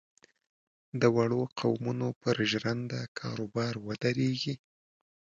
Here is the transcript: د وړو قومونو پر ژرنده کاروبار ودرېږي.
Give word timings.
د 0.99 1.03
وړو 1.15 1.41
قومونو 1.59 2.07
پر 2.21 2.35
ژرنده 2.51 3.01
کاروبار 3.19 3.73
ودرېږي. 3.87 4.55